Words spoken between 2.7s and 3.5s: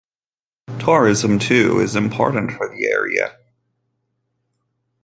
area.